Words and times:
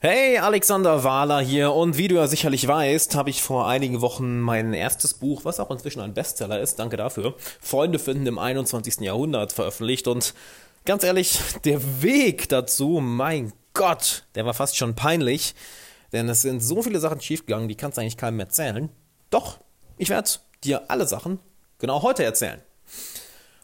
Hey, 0.00 0.38
Alexander 0.38 1.02
Wahler 1.02 1.40
hier 1.40 1.72
und 1.72 1.98
wie 1.98 2.06
du 2.06 2.14
ja 2.14 2.28
sicherlich 2.28 2.68
weißt, 2.68 3.16
habe 3.16 3.30
ich 3.30 3.42
vor 3.42 3.66
einigen 3.66 4.00
Wochen 4.00 4.38
mein 4.38 4.72
erstes 4.72 5.14
Buch, 5.14 5.44
was 5.44 5.58
auch 5.58 5.72
inzwischen 5.72 6.00
ein 6.00 6.14
Bestseller 6.14 6.60
ist, 6.60 6.78
danke 6.78 6.96
dafür, 6.96 7.34
Freunde 7.60 7.98
finden 7.98 8.28
im 8.28 8.38
21. 8.38 9.00
Jahrhundert 9.00 9.52
veröffentlicht 9.52 10.06
und 10.06 10.34
ganz 10.84 11.02
ehrlich, 11.02 11.40
der 11.64 11.80
Weg 12.00 12.48
dazu, 12.48 13.00
mein 13.02 13.52
Gott, 13.74 14.24
der 14.36 14.46
war 14.46 14.54
fast 14.54 14.76
schon 14.76 14.94
peinlich, 14.94 15.56
denn 16.12 16.28
es 16.28 16.42
sind 16.42 16.60
so 16.60 16.80
viele 16.80 17.00
Sachen 17.00 17.20
schiefgegangen, 17.20 17.68
die 17.68 17.74
kannst 17.74 17.98
du 17.98 18.02
eigentlich 18.02 18.16
keinem 18.16 18.38
erzählen. 18.38 18.90
Doch, 19.30 19.58
ich 19.96 20.10
werde 20.10 20.30
dir 20.62 20.92
alle 20.92 21.08
Sachen 21.08 21.40
genau 21.80 22.02
heute 22.02 22.22
erzählen. 22.22 22.62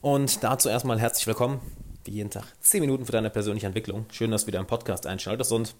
Und 0.01 0.43
dazu 0.43 0.69
erstmal 0.69 0.98
herzlich 0.98 1.29
willkommen, 1.29 1.61
wie 2.05 2.11
jeden 2.11 2.30
Tag, 2.30 2.46
10 2.61 2.80
Minuten 2.80 3.07
für 3.07 3.12
deine 3.12 3.30
persönliche 3.30 3.69
Entwicklung. 3.69 4.07
Schön, 4.11 4.32
dass 4.32 4.43
du 4.43 4.46
wieder 4.48 4.59
im 4.59 4.66
Podcast 4.66 5.07
einschaltest 5.07 5.53
und 5.53 5.77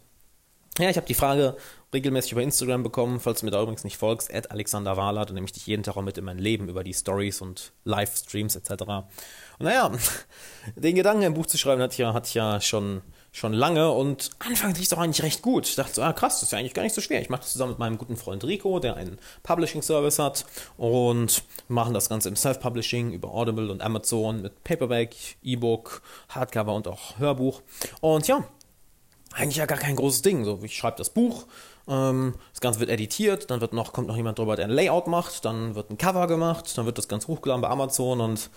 ja, 0.79 0.91
ich 0.91 0.96
habe 0.96 1.06
die 1.06 1.14
Frage 1.14 1.56
regelmäßig 1.95 2.32
über 2.32 2.42
Instagram 2.42 2.82
bekommen, 2.82 3.20
falls 3.20 3.41
du 3.41 3.46
mir 3.46 3.52
da 3.52 3.62
übrigens 3.62 3.84
nicht 3.84 3.96
folgst, 3.96 4.34
at 4.34 4.51
Alexander 4.51 4.96
Wahler, 4.96 5.24
dann 5.24 5.34
nehme 5.34 5.46
ich 5.46 5.52
dich 5.52 5.66
jeden 5.66 5.84
Tag 5.84 5.96
auch 5.96 6.02
mit 6.02 6.19
in 6.19 6.24
mein 6.24 6.38
Leben 6.38 6.69
über 6.69 6.84
die 6.84 6.92
Stories 6.92 7.41
und 7.41 7.73
Livestreams 7.84 8.56
etc. 8.56 8.82
Und 8.82 9.06
naja, 9.60 9.92
den 10.77 10.96
Gedanken, 10.96 11.24
ein 11.24 11.34
Buch 11.34 11.46
zu 11.46 11.56
schreiben, 11.56 11.80
hatte 11.80 11.92
ich 11.92 11.98
ja, 11.98 12.12
hatte 12.12 12.27
ich 12.27 12.34
ja 12.34 12.60
schon, 12.60 13.02
schon 13.30 13.52
lange 13.52 13.92
und 13.92 14.30
anfangs 14.41 14.79
lief 14.79 14.88
es 14.88 14.92
auch 14.92 14.98
eigentlich 14.98 15.23
recht 15.23 15.42
gut. 15.42 15.68
Ich 15.68 15.77
dachte 15.77 15.95
so, 15.95 16.02
ah 16.02 16.12
krass, 16.12 16.41
das 16.41 16.45
ist 16.45 16.52
ja 16.52 16.59
eigentlich 16.59 16.74
gar 16.74 16.82
nicht 16.82 16.95
so 16.95 17.01
schwer. 17.01 17.23
Ich 17.23 17.30
mache 17.30 17.43
das 17.43 17.52
zusammen 17.52 17.73
mit 17.73 17.79
meinem 17.79 17.98
guten 17.98 18.16
Freund 18.16 18.43
Rico, 18.43 18.80
der 18.80 18.96
einen 18.96 19.18
Publishing-Service 19.45 20.18
hat 20.18 20.45
und 20.77 21.45
machen 21.68 21.95
das 21.95 22.09
Ganze 22.09 22.29
im 22.29 22.37
Self-Publishing 22.37 23.12
über 23.12 23.32
Audible 23.32 23.70
und 23.70 23.82
Amazon 23.82 24.43
mit 24.43 24.65
Paperback, 24.65 25.15
E-Book, 25.45 26.02
Hardcover 26.30 26.74
und 26.74 26.88
auch 26.88 27.18
Hörbuch. 27.18 27.62
Und 28.01 28.27
ja, 28.27 28.45
eigentlich 29.34 29.56
ja 29.56 29.66
gar 29.66 29.79
kein 29.79 29.97
großes 29.97 30.23
Ding. 30.23 30.45
So, 30.45 30.61
ich 30.62 30.77
schreibe 30.77 30.97
das 30.97 31.11
Buch, 31.11 31.47
ähm, 31.88 32.34
das 32.52 32.61
Ganze 32.61 32.80
wird 32.80 32.91
editiert, 32.91 33.51
dann 33.51 33.60
wird 33.60 33.73
noch, 33.73 33.93
kommt 33.93 34.09
noch 34.09 34.16
jemand 34.16 34.38
drüber, 34.38 34.57
der 34.57 34.66
ein 34.66 34.71
Layout 34.71 35.07
macht, 35.07 35.45
dann 35.45 35.74
wird 35.74 35.90
ein 35.90 35.99
Cover 35.99 36.27
gemacht, 36.27 36.77
dann 36.79 36.87
wird 36.87 36.99
das 36.99 37.09
Ganze 37.09 37.29
hochgeladen 37.29 37.62
bei 37.62 37.68
Amazon 37.68 38.21
und 38.21 38.51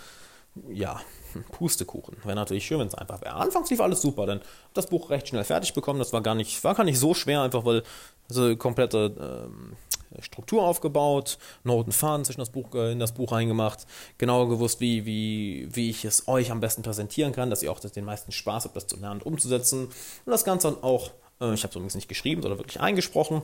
ja, 0.69 1.01
Pustekuchen. 1.51 2.17
Wäre 2.23 2.35
natürlich 2.35 2.65
schön, 2.65 2.79
wenn 2.79 2.87
es 2.87 2.95
einfach 2.95 3.21
wäre. 3.21 3.35
Anfangs 3.35 3.69
lief 3.69 3.81
alles 3.81 4.01
super, 4.01 4.25
dann 4.25 4.41
das 4.73 4.87
Buch 4.87 5.09
recht 5.09 5.27
schnell 5.27 5.43
fertig 5.43 5.73
bekommen. 5.73 5.99
Das 5.99 6.13
war 6.13 6.21
gar 6.21 6.35
nicht, 6.35 6.63
war 6.63 6.75
gar 6.75 6.83
nicht 6.83 6.99
so 6.99 7.13
schwer, 7.13 7.41
einfach 7.41 7.65
weil 7.65 7.83
so 8.27 8.55
komplette 8.55 9.47
ähm, 9.49 9.75
Struktur 10.19 10.63
aufgebaut, 10.63 11.37
Noten, 11.63 11.91
Faden 11.91 12.25
zwischen 12.25 12.39
das 12.39 12.49
Buch, 12.49 12.73
äh, 12.73 12.91
in 12.91 12.99
das 12.99 13.13
Buch 13.13 13.31
reingemacht, 13.31 13.85
genau 14.17 14.47
gewusst, 14.47 14.79
wie, 14.79 15.05
wie, 15.05 15.67
wie 15.71 15.89
ich 15.89 16.05
es 16.05 16.27
euch 16.27 16.51
am 16.51 16.59
besten 16.59 16.83
präsentieren 16.83 17.33
kann, 17.33 17.49
dass 17.49 17.63
ihr 17.63 17.71
auch 17.71 17.79
den 17.79 18.05
meisten 18.05 18.31
Spaß 18.31 18.65
habt, 18.65 18.75
das 18.75 18.87
zu 18.87 18.97
lernen 18.97 19.21
und 19.21 19.25
umzusetzen. 19.25 19.85
Und 19.85 20.31
das 20.31 20.43
Ganze 20.43 20.71
dann 20.71 20.83
auch, 20.83 21.11
äh, 21.41 21.53
ich 21.53 21.63
habe 21.63 21.69
es 21.69 21.75
übrigens 21.75 21.95
nicht 21.95 22.09
geschrieben, 22.09 22.41
sondern 22.41 22.59
wirklich 22.59 22.79
eingesprochen 22.79 23.43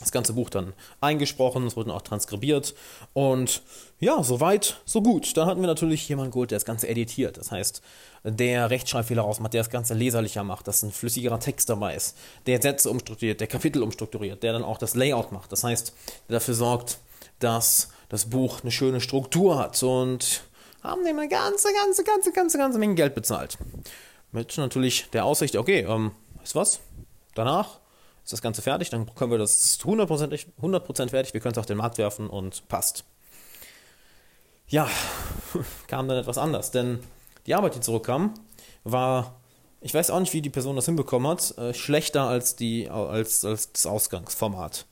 das 0.00 0.12
ganze 0.12 0.32
Buch 0.32 0.48
dann 0.48 0.74
eingesprochen, 1.00 1.66
es 1.66 1.76
wurde 1.76 1.92
auch 1.92 2.02
transkribiert 2.02 2.74
und 3.14 3.62
ja, 3.98 4.22
soweit, 4.22 4.80
so 4.84 5.02
gut. 5.02 5.36
Dann 5.36 5.48
hatten 5.48 5.60
wir 5.60 5.66
natürlich 5.66 6.08
jemanden 6.08 6.30
geholt, 6.30 6.52
der 6.52 6.56
das 6.56 6.64
Ganze 6.64 6.88
editiert. 6.88 7.36
Das 7.36 7.50
heißt, 7.50 7.82
der 8.22 8.70
Rechtschreibfehler 8.70 9.22
rausmacht, 9.22 9.54
der 9.54 9.62
das 9.62 9.70
Ganze 9.70 9.94
leserlicher 9.94 10.44
macht, 10.44 10.68
dass 10.68 10.82
ein 10.82 10.92
flüssigerer 10.92 11.40
Text 11.40 11.68
dabei 11.68 11.96
ist, 11.96 12.16
der 12.46 12.62
Sätze 12.62 12.90
umstrukturiert, 12.90 13.40
der 13.40 13.48
Kapitel 13.48 13.82
umstrukturiert, 13.82 14.42
der 14.42 14.52
dann 14.52 14.62
auch 14.62 14.78
das 14.78 14.94
Layout 14.94 15.32
macht. 15.32 15.50
Das 15.50 15.64
heißt, 15.64 15.92
der 16.28 16.34
dafür 16.34 16.54
sorgt, 16.54 16.98
dass 17.40 17.88
das 18.08 18.30
Buch 18.30 18.62
eine 18.62 18.70
schöne 18.70 19.00
Struktur 19.00 19.58
hat 19.58 19.82
und 19.82 20.42
haben 20.82 21.04
dem 21.04 21.18
eine 21.18 21.28
ganze, 21.28 21.68
ganze, 21.72 22.04
ganze, 22.04 22.32
ganze, 22.32 22.58
ganze 22.58 22.78
Menge 22.78 22.94
Geld 22.94 23.14
bezahlt. 23.14 23.58
Mit 24.30 24.56
natürlich 24.58 25.10
der 25.12 25.24
Aussicht, 25.24 25.56
okay, 25.56 25.80
ähm, 25.88 26.12
du 26.44 26.54
was? 26.54 26.80
Danach 27.34 27.80
ist 28.28 28.34
das 28.34 28.42
Ganze 28.42 28.60
fertig, 28.60 28.90
dann 28.90 29.14
können 29.14 29.30
wir 29.30 29.38
das 29.38 29.80
100%, 29.80 30.48
100 30.58 31.10
fertig, 31.10 31.32
wir 31.32 31.40
können 31.40 31.52
es 31.52 31.58
auf 31.58 31.64
den 31.64 31.78
Markt 31.78 31.96
werfen 31.96 32.28
und 32.28 32.68
passt. 32.68 33.04
Ja, 34.68 34.86
kam 35.86 36.08
dann 36.08 36.18
etwas 36.18 36.36
anders, 36.36 36.70
denn 36.70 36.98
die 37.46 37.54
Arbeit, 37.54 37.76
die 37.76 37.80
zurückkam, 37.80 38.34
war, 38.84 39.40
ich 39.80 39.94
weiß 39.94 40.10
auch 40.10 40.20
nicht, 40.20 40.34
wie 40.34 40.42
die 40.42 40.50
Person 40.50 40.76
das 40.76 40.84
hinbekommen 40.84 41.26
hat, 41.26 41.56
äh, 41.56 41.72
schlechter 41.72 42.24
als, 42.24 42.54
die, 42.54 42.90
als, 42.90 43.46
als 43.46 43.72
das 43.72 43.86
Ausgangsformat. 43.86 44.84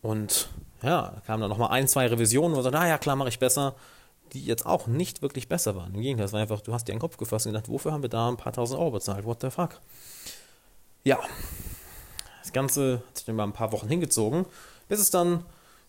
Und 0.00 0.48
ja, 0.80 1.20
kamen 1.26 1.40
dann 1.40 1.50
nochmal 1.50 1.70
ein, 1.70 1.88
zwei 1.88 2.06
Revisionen, 2.06 2.52
wo 2.52 2.56
man 2.58 2.62
sagt, 2.62 2.74
naja, 2.74 2.98
klar, 2.98 3.16
mache 3.16 3.30
ich 3.30 3.40
besser, 3.40 3.74
die 4.32 4.44
jetzt 4.44 4.64
auch 4.64 4.86
nicht 4.86 5.22
wirklich 5.22 5.48
besser 5.48 5.74
waren. 5.74 5.92
Im 5.92 6.02
Gegenteil, 6.02 6.26
es 6.26 6.32
war 6.32 6.40
einfach, 6.40 6.60
du 6.60 6.72
hast 6.72 6.86
dir 6.86 6.92
einen 6.92 7.00
Kopf 7.00 7.16
gefasst 7.16 7.46
und 7.46 7.52
gedacht, 7.52 7.68
wofür 7.68 7.90
haben 7.90 8.02
wir 8.02 8.10
da 8.10 8.28
ein 8.28 8.36
paar 8.36 8.52
tausend 8.52 8.78
Euro 8.78 8.92
bezahlt? 8.92 9.24
What 9.24 9.40
the 9.40 9.50
fuck? 9.50 9.80
Ja, 11.02 11.18
das 12.44 12.52
Ganze 12.52 13.02
hat 13.08 13.16
sich 13.16 13.24
dann 13.24 13.36
mal 13.36 13.44
ein 13.44 13.54
paar 13.54 13.72
Wochen 13.72 13.88
hingezogen, 13.88 14.44
bis 14.88 15.00
es 15.00 15.10
dann 15.10 15.44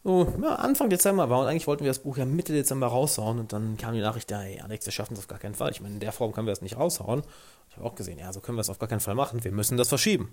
so, 0.05 0.33
ja, 0.41 0.55
Anfang 0.55 0.89
Dezember 0.89 1.29
war 1.29 1.41
und 1.41 1.47
eigentlich 1.47 1.67
wollten 1.67 1.83
wir 1.83 1.89
das 1.89 1.99
Buch 1.99 2.15
ja 2.15 2.23
Mitte 2.23 2.53
Dezember 2.53 2.87
raushauen 2.87 3.39
und 3.39 3.51
dann 3.51 3.75
kam 3.75 3.93
die 3.93 3.99
Nachricht, 3.99 4.31
ja, 4.31 4.39
hey 4.39 4.61
Alex, 4.61 4.85
wir 4.85 4.93
schaffen 4.93 5.15
es 5.15 5.19
auf 5.19 5.27
gar 5.27 5.39
keinen 5.39 5.55
Fall. 5.55 5.71
Ich 5.71 5.81
meine, 5.81 5.95
in 5.95 5.99
der 5.99 6.13
Form 6.13 6.31
können 6.31 6.47
wir 6.47 6.53
das 6.53 6.61
nicht 6.61 6.77
raushauen. 6.77 7.23
Ich 7.69 7.75
habe 7.75 7.85
auch 7.85 7.95
gesehen, 7.95 8.19
ja, 8.19 8.31
so 8.31 8.39
können 8.39 8.57
wir 8.57 8.61
es 8.61 8.69
auf 8.69 8.79
gar 8.79 8.87
keinen 8.87 9.01
Fall 9.01 9.15
machen. 9.15 9.43
Wir 9.43 9.51
müssen 9.51 9.75
das 9.75 9.89
verschieben. 9.89 10.31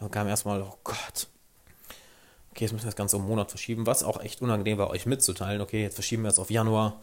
Dann 0.00 0.10
kam 0.10 0.26
erstmal, 0.26 0.62
oh 0.62 0.74
Gott. 0.82 1.28
Okay, 2.50 2.64
jetzt 2.64 2.72
müssen 2.72 2.84
wir 2.84 2.90
das 2.90 2.96
Ganze 2.96 3.16
um 3.16 3.28
Monat 3.28 3.50
verschieben, 3.50 3.86
was 3.86 4.02
auch 4.02 4.20
echt 4.20 4.42
unangenehm 4.42 4.78
war, 4.78 4.90
euch 4.90 5.06
mitzuteilen. 5.06 5.60
Okay, 5.60 5.82
jetzt 5.82 5.94
verschieben 5.94 6.24
wir 6.24 6.30
es 6.30 6.40
auf 6.40 6.50
Januar. 6.50 7.00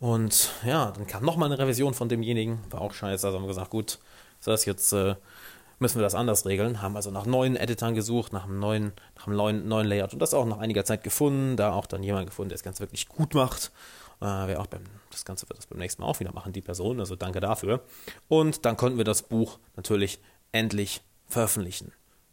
Und 0.00 0.50
ja, 0.66 0.90
dann 0.90 1.06
kam 1.06 1.24
nochmal 1.24 1.52
eine 1.52 1.60
Revision 1.60 1.94
von 1.94 2.08
demjenigen. 2.08 2.58
War 2.70 2.80
auch 2.80 2.94
scheiße. 2.94 3.24
Also 3.24 3.38
haben 3.38 3.44
wir 3.44 3.48
gesagt, 3.48 3.70
gut, 3.70 4.00
so 4.40 4.52
ist 4.52 4.64
jetzt 4.64 4.92
äh, 4.92 5.14
müssen 5.82 5.98
wir 5.98 6.02
das 6.02 6.14
anders 6.14 6.46
regeln. 6.46 6.80
Haben 6.80 6.96
also 6.96 7.10
nach 7.10 7.26
neuen 7.26 7.56
Editoren 7.56 7.94
gesucht, 7.94 8.32
nach 8.32 8.44
einem 8.44 8.58
neuen, 8.58 8.92
nach 9.16 9.26
einem 9.26 9.36
neuen, 9.36 9.68
neuen 9.68 9.86
Layout 9.86 10.14
und 10.14 10.20
das 10.20 10.32
auch 10.32 10.46
nach 10.46 10.58
einiger 10.58 10.84
Zeit 10.84 11.04
gefunden. 11.04 11.56
Da 11.56 11.72
auch 11.74 11.86
dann 11.86 12.02
jemand 12.02 12.26
gefunden, 12.26 12.48
der 12.48 12.56
das 12.56 12.62
Ganze 12.62 12.80
wirklich 12.80 13.08
gut 13.08 13.34
macht. 13.34 13.70
Äh, 14.20 14.24
wer 14.24 14.60
auch 14.60 14.66
beim, 14.66 14.84
das 15.10 15.24
Ganze 15.24 15.48
wird 15.48 15.58
das 15.58 15.66
beim 15.66 15.78
nächsten 15.78 16.00
Mal 16.00 16.08
auch 16.08 16.20
wieder 16.20 16.32
machen, 16.32 16.52
die 16.52 16.62
Person. 16.62 17.00
Also 17.00 17.16
danke 17.16 17.40
dafür. 17.40 17.80
Und 18.28 18.64
dann 18.64 18.76
konnten 18.78 18.96
wir 18.96 19.04
das 19.04 19.22
Buch 19.22 19.58
natürlich 19.76 20.20
endlich 20.52 21.02
veröffentlichen. 21.26 21.92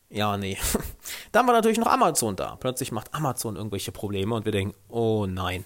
Ja, 0.10 0.38
nee. 0.38 0.58
Dann 1.32 1.46
war 1.46 1.54
natürlich 1.54 1.78
noch 1.78 1.88
Amazon 1.88 2.36
da. 2.36 2.56
Plötzlich 2.56 2.92
macht 2.92 3.14
Amazon 3.14 3.56
irgendwelche 3.56 3.92
Probleme 3.92 4.34
und 4.34 4.44
wir 4.44 4.52
denken, 4.52 4.76
oh 4.88 5.28
nein. 5.28 5.66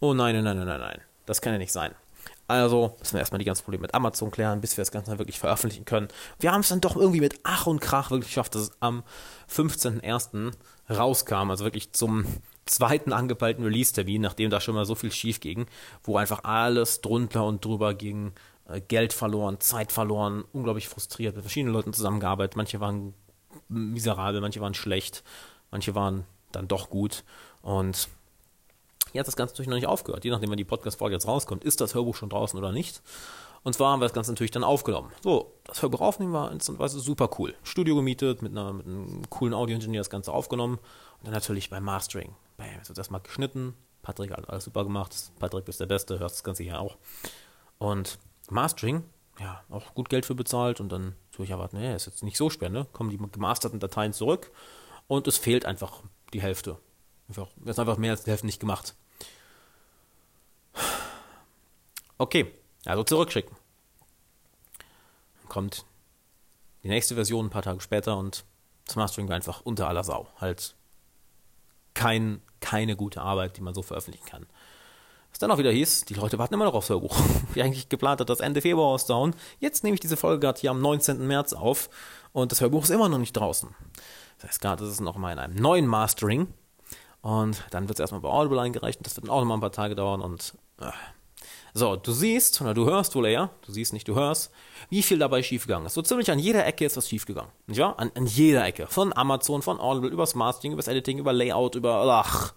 Oh 0.00 0.14
nein, 0.14 0.34
nein, 0.42 0.56
nein, 0.56 0.66
nein, 0.66 0.80
nein. 0.80 1.00
Das 1.26 1.42
kann 1.42 1.52
ja 1.52 1.58
nicht 1.58 1.72
sein. 1.72 1.94
Also 2.48 2.94
müssen 3.00 3.14
wir 3.14 3.20
erstmal 3.20 3.40
die 3.40 3.44
ganzen 3.44 3.64
Probleme 3.64 3.82
mit 3.82 3.94
Amazon 3.94 4.30
klären, 4.30 4.60
bis 4.60 4.76
wir 4.76 4.82
das 4.82 4.92
Ganze 4.92 5.18
wirklich 5.18 5.38
veröffentlichen 5.38 5.84
können. 5.84 6.08
Wir 6.38 6.52
haben 6.52 6.60
es 6.60 6.68
dann 6.68 6.80
doch 6.80 6.96
irgendwie 6.96 7.20
mit 7.20 7.40
Ach 7.42 7.66
und 7.66 7.80
Krach 7.80 8.10
wirklich 8.10 8.28
geschafft, 8.28 8.54
dass 8.54 8.62
es 8.62 8.72
am 8.80 9.02
15.01. 9.50 10.52
rauskam. 10.88 11.50
Also 11.50 11.64
wirklich 11.64 11.92
zum 11.92 12.24
zweiten 12.64 13.12
angepeilten 13.12 13.64
Release-Termin, 13.64 14.22
nachdem 14.22 14.50
da 14.50 14.60
schon 14.60 14.74
mal 14.74 14.84
so 14.84 14.94
viel 14.94 15.10
schief 15.10 15.40
ging, 15.40 15.66
wo 16.04 16.16
einfach 16.16 16.44
alles 16.44 17.00
drunter 17.00 17.44
und 17.44 17.64
drüber 17.64 17.94
ging. 17.94 18.32
Äh, 18.68 18.80
Geld 18.80 19.12
verloren, 19.12 19.60
Zeit 19.60 19.92
verloren, 19.92 20.44
unglaublich 20.52 20.88
frustriert, 20.88 21.34
mit 21.34 21.44
verschiedenen 21.44 21.72
Leuten 21.72 21.92
zusammengearbeitet. 21.92 22.56
Manche 22.56 22.80
waren 22.80 23.14
miserabel, 23.68 24.40
manche 24.40 24.60
waren 24.60 24.74
schlecht, 24.74 25.24
manche 25.70 25.94
waren 25.94 26.24
dann 26.52 26.68
doch 26.68 26.90
gut. 26.90 27.24
Und 27.62 28.08
hier 29.16 29.20
hat 29.20 29.28
das 29.28 29.36
Ganze 29.36 29.54
natürlich 29.54 29.68
noch 29.68 29.76
nicht 29.76 29.86
aufgehört. 29.86 30.26
Je 30.26 30.30
nachdem, 30.30 30.50
wenn 30.50 30.58
die 30.58 30.64
Podcast-Folge 30.64 31.14
jetzt 31.14 31.26
rauskommt, 31.26 31.64
ist 31.64 31.80
das 31.80 31.94
Hörbuch 31.94 32.14
schon 32.14 32.28
draußen 32.28 32.58
oder 32.58 32.70
nicht. 32.70 33.00
Und 33.62 33.72
zwar 33.72 33.92
haben 33.92 34.00
wir 34.00 34.04
das 34.04 34.12
Ganze 34.12 34.30
natürlich 34.30 34.50
dann 34.50 34.62
aufgenommen. 34.62 35.10
So, 35.22 35.54
das 35.64 35.80
Hörbuch 35.80 36.02
aufnehmen 36.02 36.34
war 36.34 36.52
instant 36.52 36.78
super 36.90 37.30
cool. 37.38 37.54
Studio 37.62 37.96
gemietet, 37.96 38.42
mit, 38.42 38.52
einer, 38.52 38.74
mit 38.74 38.84
einem 38.84 39.22
coolen 39.30 39.54
Audio-Ingenieur 39.54 40.00
das 40.00 40.10
Ganze 40.10 40.34
aufgenommen. 40.34 40.74
Und 40.74 41.24
dann 41.24 41.32
natürlich 41.32 41.70
beim 41.70 41.82
Mastering. 41.82 42.34
Bam, 42.58 42.66
jetzt 42.76 42.90
wird 42.90 42.98
erstmal 42.98 43.22
geschnitten. 43.22 43.72
Patrick 44.02 44.32
hat 44.32 44.50
alles 44.50 44.64
super 44.64 44.84
gemacht. 44.84 45.16
Patrick 45.38 45.64
bist 45.64 45.80
der 45.80 45.86
Beste, 45.86 46.18
hörst 46.18 46.36
das 46.36 46.44
Ganze 46.44 46.62
hier 46.62 46.78
auch. 46.78 46.98
Und 47.78 48.18
Mastering, 48.50 49.02
ja, 49.40 49.62
auch 49.70 49.94
gut 49.94 50.10
Geld 50.10 50.26
für 50.26 50.34
bezahlt. 50.34 50.78
Und 50.78 50.92
dann 50.92 51.16
tue 51.32 51.46
ich 51.46 51.54
aber, 51.54 51.70
nee, 51.72 51.94
ist 51.94 52.04
jetzt 52.04 52.22
nicht 52.22 52.36
so 52.36 52.50
schwer, 52.50 52.68
ne? 52.68 52.86
Kommen 52.92 53.08
die 53.08 53.16
gemasterten 53.16 53.80
Dateien 53.80 54.12
zurück 54.12 54.52
und 55.08 55.26
es 55.26 55.38
fehlt 55.38 55.64
einfach 55.64 56.02
die 56.34 56.42
Hälfte. 56.42 56.76
Einfach, 57.28 57.48
ist 57.64 57.78
einfach 57.78 57.96
mehr 57.96 58.12
als 58.12 58.24
die 58.24 58.30
Hälfte 58.30 58.46
nicht 58.46 58.60
gemacht. 58.60 58.94
Okay, 62.18 62.52
also 62.84 63.02
zurückschicken. 63.04 63.56
Dann 65.40 65.48
kommt 65.48 65.84
die 66.82 66.88
nächste 66.88 67.14
Version 67.14 67.46
ein 67.46 67.50
paar 67.50 67.62
Tage 67.62 67.80
später 67.80 68.16
und 68.16 68.44
das 68.86 68.96
Mastering 68.96 69.28
war 69.28 69.36
einfach 69.36 69.60
unter 69.62 69.88
aller 69.88 70.04
Sau. 70.04 70.28
Halt 70.40 70.76
kein, 71.94 72.40
keine 72.60 72.96
gute 72.96 73.20
Arbeit, 73.20 73.56
die 73.56 73.60
man 73.60 73.74
so 73.74 73.82
veröffentlichen 73.82 74.26
kann. 74.26 74.46
Was 75.30 75.40
dann 75.40 75.50
auch 75.50 75.58
wieder 75.58 75.72
hieß, 75.72 76.06
die 76.06 76.14
Leute 76.14 76.38
warten 76.38 76.54
immer 76.54 76.64
noch 76.64 76.74
aufs 76.74 76.88
Hörbuch. 76.88 77.18
Wie 77.54 77.62
eigentlich 77.62 77.88
geplant 77.88 78.20
hat, 78.20 78.30
das 78.30 78.40
Ende 78.40 78.62
Februar 78.62 78.88
auszuhauen. 78.88 79.34
Jetzt 79.58 79.84
nehme 79.84 79.94
ich 79.94 80.00
diese 80.00 80.16
Folge 80.16 80.40
gerade 80.40 80.60
hier 80.60 80.70
am 80.70 80.80
19. 80.80 81.26
März 81.26 81.52
auf 81.52 81.90
und 82.32 82.52
das 82.52 82.60
Hörbuch 82.60 82.84
ist 82.84 82.90
immer 82.90 83.08
noch 83.08 83.18
nicht 83.18 83.36
draußen. 83.36 83.74
Das 84.38 84.50
heißt, 84.50 84.60
gerade 84.60 84.84
ist 84.84 84.90
es 84.90 85.00
noch 85.00 85.16
mal 85.16 85.32
in 85.32 85.38
einem 85.38 85.56
neuen 85.56 85.86
Mastering 85.86 86.46
und 87.20 87.64
dann 87.70 87.88
wird 87.88 87.98
es 87.98 88.00
erstmal 88.00 88.20
bei 88.20 88.28
Audible 88.28 88.60
eingereicht 88.60 88.98
und 89.00 89.06
das 89.06 89.16
wird 89.16 89.26
dann 89.26 89.32
auch 89.32 89.40
noch 89.40 89.46
mal 89.46 89.54
ein 89.54 89.60
paar 89.60 89.72
Tage 89.72 89.94
dauern 89.94 90.20
und 90.20 90.54
äh, 90.80 90.90
So, 91.76 91.94
du 91.94 92.10
siehst, 92.10 92.58
oder 92.62 92.72
du 92.72 92.86
hörst 92.86 93.14
wohl 93.14 93.26
eher, 93.26 93.50
du 93.66 93.70
siehst 93.70 93.92
nicht, 93.92 94.08
du 94.08 94.14
hörst, 94.14 94.50
wie 94.88 95.02
viel 95.02 95.18
dabei 95.18 95.42
schiefgegangen 95.42 95.84
ist. 95.84 95.92
So 95.92 96.00
ziemlich 96.00 96.30
an 96.30 96.38
jeder 96.38 96.64
Ecke 96.64 96.86
ist 96.86 96.96
was 96.96 97.06
schiefgegangen. 97.06 97.50
Ja, 97.66 97.92
an, 97.92 98.10
an 98.14 98.24
jeder 98.24 98.64
Ecke. 98.64 98.86
Von 98.86 99.14
Amazon, 99.14 99.60
von 99.60 99.78
Audible, 99.78 100.08
übers 100.08 100.34
Mastering, 100.34 100.72
übers 100.72 100.88
Editing, 100.88 101.18
über 101.18 101.34
Layout, 101.34 101.74
über, 101.74 101.96
ach. 102.24 102.54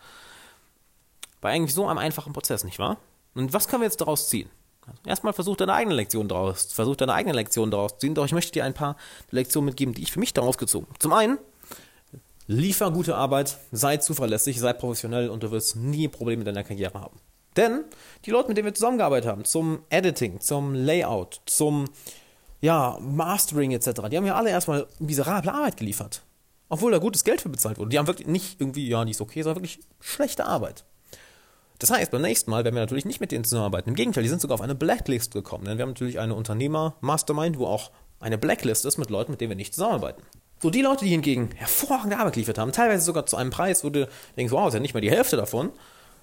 Bei 1.41 1.49
eigentlich 1.49 1.73
so 1.73 1.85
einem 1.85 1.97
einfachen 1.97 2.31
Prozess, 2.31 2.63
nicht 2.63 2.79
wahr? 2.79 2.95
Und 3.35 3.51
was 3.51 3.67
können 3.67 3.81
wir 3.81 3.87
jetzt 3.87 3.99
daraus 3.99 4.29
ziehen? 4.29 4.49
Erstmal 5.05 5.33
versuch 5.33 5.57
deine 5.57 5.73
eigene 5.73 5.95
Lektion 5.95 6.29
daraus, 6.29 6.71
versuch 6.71 6.95
deine 6.95 7.13
eigene 7.13 7.35
Lektion 7.35 7.71
daraus 7.71 7.91
zu 7.95 7.97
ziehen, 7.99 8.15
doch 8.15 8.23
ich 8.23 8.31
möchte 8.31 8.53
dir 8.53 8.63
ein 8.63 8.73
paar 8.73 8.95
Lektionen 9.31 9.65
mitgeben, 9.65 9.93
die 9.93 10.03
ich 10.03 10.13
für 10.13 10.21
mich 10.21 10.33
daraus 10.33 10.57
gezogen 10.57 10.85
habe. 10.87 10.99
Zum 10.99 11.11
einen, 11.11 11.39
liefer 12.47 12.89
gute 12.89 13.17
Arbeit, 13.17 13.57
sei 13.73 13.97
zuverlässig, 13.97 14.61
sei 14.61 14.71
professionell 14.71 15.29
und 15.29 15.43
du 15.43 15.51
wirst 15.51 15.75
nie 15.75 16.07
Probleme 16.07 16.43
in 16.43 16.45
deiner 16.45 16.63
Karriere 16.63 17.01
haben. 17.01 17.19
Denn 17.57 17.83
die 18.25 18.31
Leute, 18.31 18.49
mit 18.49 18.57
denen 18.57 18.65
wir 18.65 18.73
zusammengearbeitet 18.73 19.29
haben, 19.29 19.45
zum 19.45 19.79
Editing, 19.89 20.39
zum 20.39 20.73
Layout, 20.73 21.41
zum 21.45 21.85
ja, 22.61 22.97
Mastering 23.01 23.71
etc., 23.71 24.01
die 24.09 24.17
haben 24.17 24.25
ja 24.25 24.35
alle 24.35 24.49
erstmal 24.49 24.87
miserable 24.99 25.53
Arbeit 25.53 25.77
geliefert. 25.77 26.23
Obwohl 26.69 26.91
da 26.91 26.99
gutes 26.99 27.23
Geld 27.23 27.41
für 27.41 27.49
bezahlt 27.49 27.79
wurde. 27.79 27.89
Die 27.89 27.97
haben 27.97 28.07
wirklich 28.07 28.27
nicht 28.27 28.61
irgendwie, 28.61 28.87
ja, 28.87 29.03
nicht 29.03 29.19
okay, 29.19 29.41
sondern 29.41 29.63
wirklich 29.63 29.79
schlechte 29.99 30.45
Arbeit. 30.45 30.85
Das 31.79 31.89
heißt, 31.89 32.11
beim 32.11 32.21
nächsten 32.21 32.51
Mal 32.51 32.63
werden 32.63 32.75
wir 32.75 32.81
natürlich 32.81 33.05
nicht 33.05 33.21
mit 33.21 33.31
denen 33.31 33.43
zusammenarbeiten. 33.43 33.89
Im 33.89 33.95
Gegenteil, 33.95 34.23
die 34.23 34.29
sind 34.29 34.41
sogar 34.41 34.55
auf 34.55 34.61
eine 34.61 34.75
Blacklist 34.75 35.33
gekommen. 35.33 35.65
Denn 35.65 35.77
wir 35.77 35.83
haben 35.83 35.91
natürlich 35.91 36.19
eine 36.19 36.35
Unternehmer-Mastermind, 36.35 37.57
wo 37.57 37.65
auch 37.65 37.91
eine 38.19 38.37
Blacklist 38.37 38.85
ist 38.85 38.97
mit 38.97 39.09
Leuten, 39.09 39.31
mit 39.31 39.41
denen 39.41 39.51
wir 39.51 39.55
nicht 39.55 39.73
zusammenarbeiten. 39.73 40.21
So, 40.61 40.69
die 40.69 40.81
Leute, 40.81 41.05
die 41.05 41.11
hingegen 41.11 41.51
hervorragende 41.55 42.17
Arbeit 42.17 42.33
geliefert 42.33 42.57
haben, 42.57 42.73
teilweise 42.73 43.03
sogar 43.05 43.25
zu 43.25 43.37
einem 43.37 43.49
Preis, 43.49 43.85
wo 43.85 43.89
du 43.89 44.09
denkst, 44.35 44.51
wow, 44.51 44.67
ist 44.67 44.73
ja 44.73 44.81
nicht 44.81 44.93
mal 44.93 44.99
die 44.99 45.09
Hälfte 45.09 45.37
davon. 45.37 45.71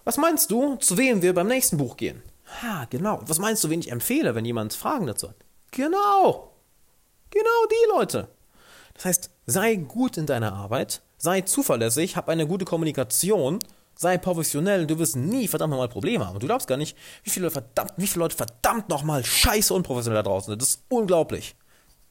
Was 0.06 0.18
meinst 0.18 0.52
du, 0.52 0.76
zu 0.76 0.96
wem 0.96 1.20
wir 1.20 1.34
beim 1.34 1.48
nächsten 1.48 1.78
Buch 1.78 1.96
gehen? 1.96 2.22
Ha, 2.62 2.86
genau. 2.90 3.20
Was 3.26 3.40
meinst 3.40 3.64
du, 3.64 3.70
wen 3.70 3.80
ich 3.80 3.90
empfehle, 3.90 4.36
wenn 4.36 4.44
jemand 4.44 4.72
Fragen 4.72 5.08
dazu 5.08 5.28
hat? 5.28 5.36
Genau. 5.72 6.52
Genau 7.30 7.66
die 7.68 7.90
Leute. 7.90 8.28
Das 8.94 9.04
heißt, 9.04 9.30
sei 9.46 9.74
gut 9.74 10.16
in 10.16 10.26
deiner 10.26 10.52
Arbeit, 10.52 11.02
sei 11.18 11.40
zuverlässig, 11.40 12.16
hab 12.16 12.28
eine 12.28 12.46
gute 12.46 12.64
Kommunikation 12.64 13.58
sei 13.96 14.18
professionell, 14.18 14.86
du 14.86 14.98
wirst 14.98 15.16
nie 15.16 15.48
verdammt 15.48 15.72
nochmal 15.72 15.88
Probleme 15.88 16.24
haben. 16.24 16.34
Und 16.34 16.42
du 16.42 16.46
glaubst 16.46 16.68
gar 16.68 16.76
nicht, 16.76 16.96
wie 17.24 17.30
viele, 17.30 17.50
verdammt, 17.50 17.94
wie 17.96 18.06
viele 18.06 18.24
Leute 18.24 18.36
verdammt 18.36 18.88
nochmal 18.88 19.24
scheiße 19.24 19.74
unprofessionell 19.74 20.22
da 20.22 20.28
draußen 20.28 20.52
sind. 20.52 20.62
Das 20.62 20.68
ist 20.68 20.84
unglaublich. 20.88 21.56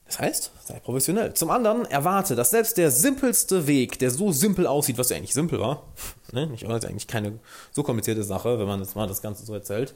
Das 0.06 0.20
heißt, 0.20 0.52
sei 0.64 0.80
professionell. 0.80 1.34
Zum 1.34 1.50
anderen 1.50 1.86
erwarte, 1.86 2.36
dass 2.36 2.52
selbst 2.52 2.78
der 2.78 2.92
simpelste 2.92 3.66
Weg, 3.66 3.98
der 4.00 4.12
so 4.12 4.32
simpel 4.32 4.68
aussieht, 4.68 4.98
was 4.98 5.10
ja 5.10 5.18
eigentlich 5.18 5.34
simpel 5.34 5.60
war, 5.60 5.84
ne, 6.32 6.48
das 6.48 6.62
ist 6.62 6.86
eigentlich 6.86 7.08
keine 7.08 7.40
so 7.72 7.84
komplizierte 7.84 8.24
Sache, 8.24 8.60
wenn 8.60 8.68
man 8.68 8.80
jetzt 8.80 8.96
mal 8.96 9.08
das 9.08 9.22
Ganze 9.22 9.46
so 9.46 9.54
erzählt, 9.54 9.96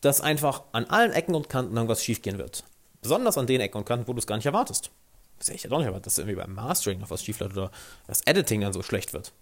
dass 0.00 0.20
einfach 0.20 0.62
an 0.72 0.84
allen 0.86 1.12
Ecken 1.12 1.34
und 1.34 1.48
Kanten 1.48 1.74
irgendwas 1.74 2.04
schiefgehen 2.04 2.38
wird. 2.38 2.62
Besonders 3.02 3.36
an 3.36 3.46
den 3.46 3.60
Ecken 3.60 3.78
und 3.78 3.84
Kanten, 3.84 4.06
wo 4.06 4.12
du 4.12 4.18
es 4.20 4.26
gar 4.26 4.36
nicht 4.36 4.46
erwartest. 4.46 4.90
Das 5.38 5.48
hätte 5.48 5.56
ich 5.56 5.62
ja 5.64 5.70
doch 5.70 5.78
nicht 5.78 5.86
erwartet, 5.86 6.06
dass 6.06 6.18
irgendwie 6.18 6.36
beim 6.36 6.54
Mastering 6.54 7.00
noch 7.00 7.10
was 7.10 7.24
schief 7.24 7.40
läuft 7.40 7.56
oder 7.56 7.70
das 8.06 8.22
Editing 8.26 8.60
dann 8.60 8.72
so 8.72 8.82
schlecht 8.82 9.12
wird. 9.12 9.32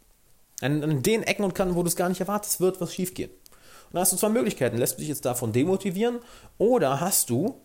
An, 0.62 0.82
an 0.82 1.02
den 1.02 1.22
Ecken 1.22 1.44
und 1.44 1.54
Kanten, 1.54 1.74
wo 1.74 1.82
du 1.82 1.88
es 1.88 1.96
gar 1.96 2.08
nicht 2.08 2.20
erwartest, 2.20 2.60
wird 2.60 2.80
was 2.80 2.94
schiefgehen. 2.94 3.30
Und 3.30 3.94
da 3.94 4.00
hast 4.00 4.12
du 4.12 4.16
zwei 4.16 4.28
Möglichkeiten. 4.28 4.78
Lässt 4.78 4.94
du 4.94 5.00
dich 5.00 5.08
jetzt 5.08 5.24
davon 5.24 5.52
demotivieren 5.52 6.20
oder 6.58 7.00
hast 7.00 7.30
du, 7.30 7.60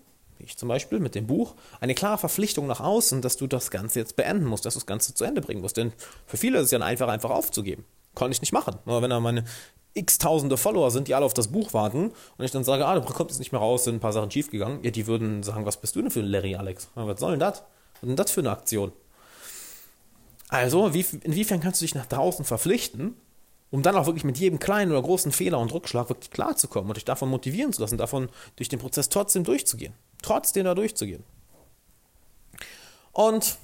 ich 0.45 0.57
zum 0.57 0.69
Beispiel 0.69 0.99
mit 0.99 1.15
dem 1.15 1.27
Buch, 1.27 1.55
eine 1.79 1.95
klare 1.95 2.17
Verpflichtung 2.17 2.67
nach 2.67 2.79
außen, 2.79 3.21
dass 3.21 3.37
du 3.37 3.47
das 3.47 3.71
Ganze 3.71 3.99
jetzt 3.99 4.15
beenden 4.15 4.45
musst, 4.45 4.65
dass 4.65 4.73
du 4.73 4.79
das 4.79 4.85
Ganze 4.85 5.13
zu 5.13 5.23
Ende 5.23 5.41
bringen 5.41 5.61
musst. 5.61 5.77
Denn 5.77 5.93
für 6.25 6.37
viele 6.37 6.59
ist 6.59 6.65
es 6.65 6.71
ja 6.71 6.79
einfach, 6.79 7.07
einfach 7.07 7.29
aufzugeben. 7.29 7.85
Konnte 8.13 8.33
ich 8.33 8.41
nicht 8.41 8.53
machen. 8.53 8.77
Aber 8.85 9.01
wenn 9.01 9.09
da 9.09 9.19
meine 9.19 9.45
x 9.93 10.17
tausende 10.17 10.57
Follower 10.57 10.91
sind, 10.91 11.07
die 11.07 11.15
alle 11.15 11.25
auf 11.25 11.33
das 11.33 11.49
Buch 11.49 11.73
warten 11.73 12.11
und 12.37 12.45
ich 12.45 12.51
dann 12.51 12.63
sage, 12.63 12.85
ah, 12.85 12.95
du 12.95 13.01
bekommst 13.01 13.33
es 13.33 13.39
nicht 13.39 13.51
mehr 13.51 13.61
raus, 13.61 13.83
sind 13.83 13.95
ein 13.95 13.99
paar 13.99 14.13
Sachen 14.13 14.31
schiefgegangen, 14.31 14.83
ja, 14.83 14.91
die 14.91 15.07
würden 15.07 15.43
sagen, 15.43 15.65
was 15.65 15.77
bist 15.77 15.95
du 15.95 16.01
denn 16.01 16.11
für 16.11 16.21
ein 16.21 16.27
Larry 16.27 16.55
Alex? 16.55 16.89
Was 16.95 17.19
soll 17.19 17.31
denn 17.31 17.39
das? 17.39 17.59
Was 17.59 18.03
ist 18.03 18.07
denn 18.07 18.15
das 18.15 18.31
für 18.31 18.41
eine 18.41 18.51
Aktion? 18.51 18.91
Also, 20.47 20.93
wie, 20.93 21.05
inwiefern 21.23 21.61
kannst 21.61 21.81
du 21.81 21.85
dich 21.85 21.95
nach 21.95 22.05
draußen 22.05 22.43
verpflichten, 22.43 23.15
um 23.69 23.83
dann 23.83 23.95
auch 23.95 24.05
wirklich 24.05 24.25
mit 24.25 24.37
jedem 24.37 24.59
kleinen 24.59 24.91
oder 24.91 25.01
großen 25.01 25.31
Fehler 25.31 25.59
und 25.59 25.73
Rückschlag 25.73 26.09
wirklich 26.09 26.29
klarzukommen 26.29 26.89
und 26.89 26.97
dich 26.97 27.05
davon 27.05 27.29
motivieren 27.29 27.71
zu 27.71 27.81
lassen, 27.81 27.97
davon 27.97 28.29
durch 28.57 28.67
den 28.67 28.79
Prozess 28.79 29.07
trotzdem 29.07 29.45
durchzugehen. 29.45 29.93
Trotzdem 30.21 30.65
da 30.65 30.75
durchzugehen. 30.75 31.23
Und 33.11 33.57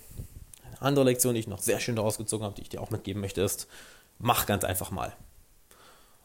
eine 0.64 0.82
andere 0.82 1.06
Lektion, 1.06 1.34
die 1.34 1.40
ich 1.40 1.48
noch 1.48 1.62
sehr 1.62 1.80
schön 1.80 1.96
daraus 1.96 2.18
gezogen 2.18 2.44
habe, 2.44 2.56
die 2.56 2.62
ich 2.62 2.70
dir 2.70 2.82
auch 2.82 2.90
mitgeben 2.90 3.22
möchte, 3.22 3.42
ist, 3.42 3.68
mach 4.20 4.46
ganz 4.46 4.64
einfach 4.64 4.92
mal. 4.92 5.14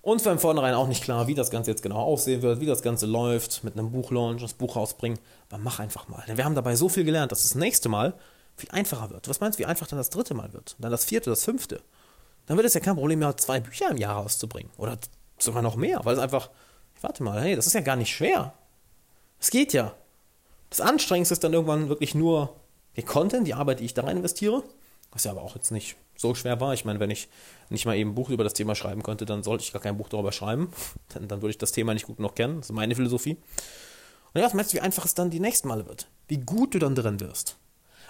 Uns 0.03 0.25
war 0.25 0.33
im 0.33 0.41
Vornherein 0.41 0.75
auch 0.75 0.89
nicht 0.89 1.05
klar, 1.05 1.29
wie 1.29 1.35
das 1.35 1.51
Ganze 1.51 1.71
jetzt 1.71 1.83
genau 1.83 2.01
aussehen 2.01 2.43
wird, 2.43 2.59
wie 2.61 2.67
das 2.67 2.83
Ganze 2.83 3.07
läuft, 3.07 3.63
mit 3.63 3.79
einem 3.79 3.93
Buchlaunch, 3.93 4.43
das 4.43 4.53
Buch 4.53 4.75
rausbringen. 4.75 5.19
Aber 5.49 5.59
mach 5.63 5.79
einfach 5.79 6.09
mal. 6.09 6.25
Denn 6.27 6.37
wir 6.37 6.45
haben 6.45 6.57
dabei 6.57 6.75
so 6.75 6.89
viel 6.89 7.05
gelernt, 7.05 7.31
dass 7.31 7.43
das 7.43 7.55
nächste 7.55 7.89
Mal 7.89 8.15
viel 8.57 8.71
einfacher 8.73 9.11
wird. 9.11 9.29
Was 9.29 9.39
meinst 9.39 9.59
du, 9.59 9.63
wie 9.63 9.67
einfach 9.67 9.87
dann 9.87 9.99
das 9.99 10.11
dritte 10.11 10.35
Mal 10.35 10.53
wird? 10.53 10.75
dann 10.81 10.91
das 10.91 11.05
vierte, 11.05 11.31
das 11.31 11.45
fünfte? 11.45 11.81
Dann 12.47 12.57
wird 12.57 12.67
es 12.67 12.75
ja 12.75 12.81
kein 12.81 12.97
Problem 12.97 13.21
mehr, 13.21 13.37
zwei 13.37 13.61
Bücher 13.61 13.91
im 13.91 13.97
Jahr 13.97 14.17
rauszubringen. 14.17 14.73
Oder 14.77 14.99
sogar 15.39 15.63
noch 15.63 15.77
mehr, 15.77 16.05
weil 16.05 16.15
es 16.15 16.21
einfach, 16.21 16.51
warte 17.01 17.23
mal, 17.23 17.41
hey, 17.41 17.55
das 17.55 17.69
ist 17.69 17.75
ja 17.75 17.81
gar 17.81 17.97
nicht 17.97 18.13
schwer. 18.13 18.55
Es 19.39 19.51
geht 19.51 19.73
ja. 19.73 19.95
Das 20.73 20.81
Anstrengendste 20.81 21.35
ist 21.35 21.45
dann 21.45 21.53
irgendwann 21.53 21.91
wirklich 21.91 22.15
nur 22.15 22.57
der 22.97 23.03
Content, 23.03 23.47
die 23.47 23.53
Arbeit, 23.53 23.81
die 23.81 23.85
ich 23.85 23.93
da 23.93 24.05
rein 24.05 24.17
investiere. 24.17 24.63
Was 25.11 25.25
ja 25.25 25.33
aber 25.33 25.43
auch 25.43 25.55
jetzt 25.55 25.71
nicht 25.71 25.97
so 26.17 26.35
schwer 26.35 26.63
war. 26.63 26.73
Ich 26.73 26.87
meine, 26.87 26.99
wenn 26.99 27.11
ich 27.11 27.29
nicht 27.69 27.85
mal 27.85 27.95
eben 27.95 28.13
ein 28.13 28.15
Buch 28.15 28.31
über 28.31 28.43
das 28.43 28.55
Thema 28.55 28.75
schreiben 28.75 29.03
könnte, 29.03 29.27
dann 29.27 29.43
sollte 29.43 29.65
ich 29.65 29.75
gar 29.75 29.83
kein 29.83 29.99
Buch 29.99 30.09
darüber 30.09 30.33
schreiben. 30.33 30.73
Dann, 31.11 31.29
dann 31.29 31.43
würde 31.43 31.51
ich 31.51 31.59
das 31.59 31.73
Thema 31.73 31.93
nicht 31.93 32.07
gut 32.07 32.17
genug 32.17 32.37
kennen. 32.37 32.61
Das 32.61 32.71
ist 32.71 32.75
meine 32.75 32.95
Philosophie. 32.95 33.37
Und 34.33 34.41
ja, 34.41 34.47
was 34.47 34.55
meinst 34.55 34.73
du, 34.73 34.79
wie 34.79 34.81
einfach 34.81 35.05
es 35.05 35.13
dann 35.13 35.29
die 35.29 35.41
nächsten 35.41 35.69
Male 35.69 35.87
wird? 35.87 36.09
Wie 36.27 36.39
gut 36.39 36.73
du 36.73 36.79
dann 36.79 36.95
drin 36.95 37.21
wirst? 37.21 37.59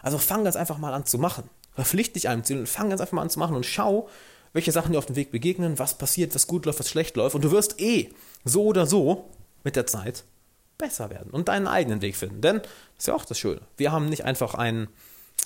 Also 0.00 0.18
fang 0.18 0.44
ganz 0.44 0.54
einfach 0.54 0.78
mal 0.78 0.94
an 0.94 1.04
zu 1.04 1.18
machen. 1.18 1.50
Verpflicht 1.74 2.14
dich 2.14 2.28
einem 2.28 2.44
Ziel 2.44 2.60
und 2.60 2.68
fang 2.68 2.90
ganz 2.90 3.00
einfach 3.00 3.14
mal 3.14 3.22
an 3.22 3.30
zu 3.30 3.40
machen 3.40 3.56
und 3.56 3.66
schau, 3.66 4.08
welche 4.52 4.70
Sachen 4.70 4.92
dir 4.92 4.98
auf 4.98 5.06
dem 5.06 5.16
Weg 5.16 5.32
begegnen, 5.32 5.80
was 5.80 5.98
passiert, 5.98 6.32
was 6.36 6.46
gut 6.46 6.64
läuft, 6.64 6.78
was 6.78 6.88
schlecht 6.88 7.16
läuft. 7.16 7.34
Und 7.34 7.42
du 7.42 7.50
wirst 7.50 7.80
eh 7.80 8.10
so 8.44 8.62
oder 8.62 8.86
so 8.86 9.28
mit 9.64 9.74
der 9.74 9.88
Zeit 9.88 10.22
besser 10.78 11.10
werden 11.10 11.30
und 11.30 11.48
deinen 11.48 11.66
eigenen 11.66 12.02
Weg 12.02 12.16
finden. 12.16 12.40
Denn 12.40 12.58
das 12.58 12.70
ist 12.98 13.06
ja 13.08 13.14
auch 13.14 13.24
das 13.24 13.38
Schöne. 13.38 13.60
Wir 13.76 13.92
haben 13.92 14.08
nicht 14.08 14.24
einfach 14.24 14.54
einen, 14.54 14.88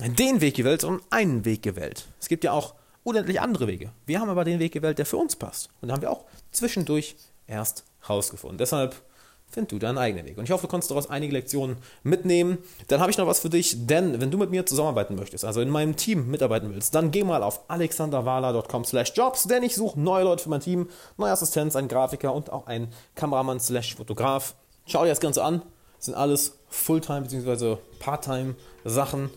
den 0.00 0.40
Weg 0.40 0.56
gewählt, 0.56 0.80
sondern 0.80 1.04
einen 1.10 1.44
Weg 1.44 1.62
gewählt. 1.62 2.06
Es 2.20 2.28
gibt 2.28 2.44
ja 2.44 2.52
auch 2.52 2.74
unendlich 3.04 3.40
andere 3.40 3.66
Wege. 3.66 3.92
Wir 4.06 4.20
haben 4.20 4.30
aber 4.30 4.44
den 4.44 4.58
Weg 4.58 4.72
gewählt, 4.72 4.98
der 4.98 5.06
für 5.06 5.16
uns 5.16 5.36
passt. 5.36 5.68
Und 5.80 5.88
da 5.88 5.94
haben 5.94 6.02
wir 6.02 6.10
auch 6.10 6.24
zwischendurch 6.50 7.16
erst 7.46 7.84
rausgefunden. 8.08 8.58
Deshalb 8.58 9.02
Find 9.48 9.70
du 9.70 9.78
deinen 9.78 9.96
eigenen 9.96 10.26
Weg. 10.26 10.36
Und 10.38 10.44
ich 10.44 10.50
hoffe, 10.50 10.66
du 10.66 10.68
konntest 10.68 10.90
daraus 10.90 11.08
einige 11.08 11.32
Lektionen 11.32 11.76
mitnehmen. 12.02 12.58
Dann 12.88 13.00
habe 13.00 13.10
ich 13.10 13.16
noch 13.16 13.26
was 13.26 13.38
für 13.38 13.48
dich, 13.48 13.86
denn 13.86 14.20
wenn 14.20 14.30
du 14.30 14.38
mit 14.38 14.50
mir 14.50 14.66
zusammenarbeiten 14.66 15.14
möchtest, 15.14 15.44
also 15.44 15.60
in 15.60 15.70
meinem 15.70 15.96
Team 15.96 16.28
mitarbeiten 16.30 16.74
willst, 16.74 16.94
dann 16.94 17.10
geh 17.10 17.22
mal 17.22 17.42
auf 17.42 17.60
alexanderwala.com 17.68 18.84
slash 18.84 19.12
jobs, 19.14 19.44
denn 19.44 19.62
ich 19.62 19.76
suche 19.76 19.98
neue 20.00 20.24
Leute 20.24 20.42
für 20.42 20.50
mein 20.50 20.60
Team, 20.60 20.88
neue 21.16 21.30
Assistenz, 21.30 21.76
einen 21.76 21.88
Grafiker 21.88 22.34
und 22.34 22.50
auch 22.50 22.66
einen 22.66 22.88
Kameramann 23.14 23.60
slash 23.60 23.94
Fotograf. 23.94 24.56
Schau 24.86 25.02
dir 25.02 25.10
das 25.10 25.20
Ganze 25.20 25.44
an. 25.44 25.62
Das 25.96 26.06
sind 26.06 26.14
alles 26.14 26.58
Fulltime 26.68 27.22
bzw. 27.22 27.76
Parttime 27.98 28.54
Sachen. 28.84 29.30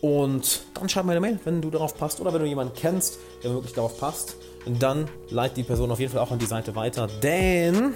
Und 0.00 0.62
dann 0.74 0.88
schreib 0.88 1.04
mir 1.04 1.12
eine 1.12 1.20
Mail, 1.20 1.38
wenn 1.44 1.62
du 1.62 1.70
darauf 1.70 1.96
passt 1.96 2.20
oder 2.20 2.32
wenn 2.32 2.40
du 2.40 2.48
jemanden 2.48 2.74
kennst, 2.74 3.18
der 3.44 3.52
wirklich 3.52 3.72
darauf 3.72 3.98
passt 4.00 4.36
dann 4.66 5.08
leitet 5.30 5.58
die 5.58 5.62
Person 5.62 5.90
auf 5.90 5.98
jeden 5.98 6.12
Fall 6.12 6.20
auch 6.20 6.30
an 6.30 6.38
die 6.38 6.46
Seite 6.46 6.74
weiter, 6.74 7.08
denn 7.22 7.94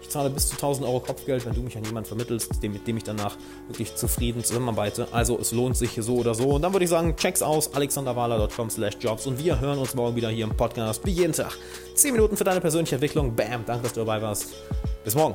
ich 0.00 0.08
zahle 0.08 0.30
bis 0.30 0.48
zu 0.48 0.54
1000 0.54 0.86
Euro 0.86 1.00
Kopfgeld, 1.00 1.44
wenn 1.46 1.54
du 1.54 1.62
mich 1.62 1.76
an 1.76 1.84
jemanden 1.84 2.06
vermittelst, 2.06 2.62
mit 2.62 2.86
dem 2.86 2.96
ich 2.96 3.04
danach 3.04 3.36
wirklich 3.66 3.94
zufrieden 3.96 4.44
zusammenarbeite. 4.44 5.08
Also 5.12 5.38
es 5.38 5.52
lohnt 5.52 5.76
sich 5.76 5.98
so 6.00 6.16
oder 6.16 6.34
so. 6.34 6.50
Und 6.50 6.62
dann 6.62 6.72
würde 6.72 6.84
ich 6.84 6.90
sagen, 6.90 7.16
check's 7.16 7.42
aus, 7.42 7.74
alexanderwahler.com 7.74 8.70
slash 8.70 8.94
jobs 9.00 9.26
und 9.26 9.42
wir 9.42 9.60
hören 9.60 9.78
uns 9.78 9.94
morgen 9.94 10.14
wieder 10.16 10.28
hier 10.30 10.44
im 10.44 10.56
Podcast, 10.56 11.04
wie 11.04 11.10
jeden 11.10 11.32
Tag. 11.32 11.56
10 11.94 12.12
Minuten 12.12 12.36
für 12.36 12.44
deine 12.44 12.60
persönliche 12.60 12.96
Entwicklung. 12.96 13.34
Bam, 13.34 13.64
danke, 13.66 13.84
dass 13.84 13.92
du 13.92 14.00
dabei 14.00 14.22
warst. 14.22 14.48
Bis 15.04 15.14
morgen. 15.14 15.34